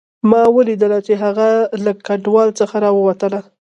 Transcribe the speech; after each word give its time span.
ما 0.29 0.41
ولیدله 0.55 0.97
چې 1.07 1.13
هغه 1.23 1.47
له 1.83 1.91
ګودال 2.05 2.49
څخه 2.59 2.75
راووتله 2.85 3.39